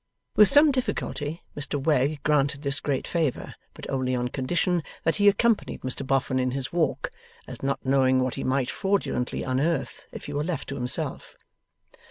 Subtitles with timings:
[0.35, 5.27] With some difficulty Mr Wegg granted this great favour, but only on condition that he
[5.27, 7.11] accompanied Mr Boffin in his walk,
[7.47, 11.35] as not knowing what he might fraudulently unearth if he were left to himself.